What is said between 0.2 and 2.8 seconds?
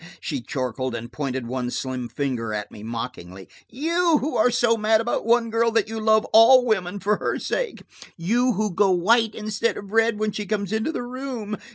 chortled, and pointed one slim finger at